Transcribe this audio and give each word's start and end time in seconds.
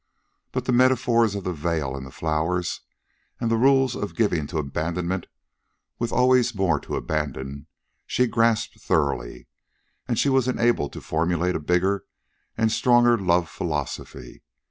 But 0.51 0.65
the 0.65 0.71
metaphors 0.71 1.35
of 1.35 1.43
the 1.43 1.53
veils 1.53 1.95
and 1.95 2.07
the 2.07 2.11
flowers, 2.11 2.81
and 3.39 3.51
the 3.51 3.55
rules 3.55 3.95
of 3.95 4.15
giving 4.15 4.47
to 4.47 4.57
abandonment 4.57 5.27
with 5.99 6.11
always 6.11 6.55
more 6.55 6.79
to 6.79 6.95
abandon, 6.95 7.67
she 8.07 8.25
grasped 8.25 8.79
thoroughly, 8.81 9.47
and 10.07 10.17
she 10.17 10.27
was 10.29 10.47
enabled 10.47 10.93
to 10.93 11.01
formulate 11.01 11.55
a 11.55 11.59
bigger 11.59 12.05
and 12.57 12.71
stronger 12.71 13.15
love 13.15 13.47
philosophy. 13.47 14.41